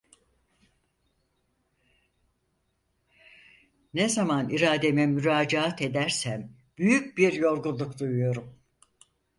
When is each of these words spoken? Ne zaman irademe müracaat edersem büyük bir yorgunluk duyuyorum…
Ne 3.93 4.09
zaman 4.09 4.49
irademe 4.49 5.05
müracaat 5.05 5.81
edersem 5.81 6.51
büyük 6.77 7.17
bir 7.17 7.33
yorgunluk 7.33 7.99
duyuyorum… 7.99 8.59